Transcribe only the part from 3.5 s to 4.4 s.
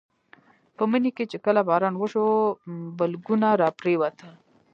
راپرېوتل.